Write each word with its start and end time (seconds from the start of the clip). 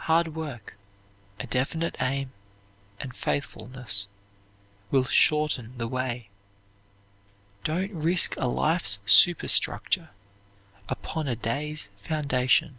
Hard 0.00 0.34
work, 0.34 0.76
a 1.40 1.46
definite 1.46 1.96
aim, 1.98 2.32
and 3.00 3.16
faithfulness 3.16 4.08
will 4.90 5.04
shorten 5.06 5.78
the 5.78 5.88
way. 5.88 6.28
Don't 7.62 7.94
risk 7.94 8.34
a 8.36 8.46
life's 8.46 8.98
superstructure 9.06 10.10
upon 10.86 11.28
a 11.28 11.34
day's 11.34 11.88
foundation. 11.96 12.78